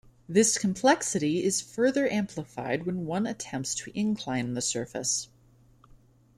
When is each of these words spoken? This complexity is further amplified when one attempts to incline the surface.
This 0.27 0.57
complexity 0.57 1.43
is 1.43 1.61
further 1.61 2.11
amplified 2.11 2.87
when 2.87 3.05
one 3.05 3.27
attempts 3.27 3.75
to 3.75 3.91
incline 3.93 4.55
the 4.55 4.59
surface. 4.61 5.29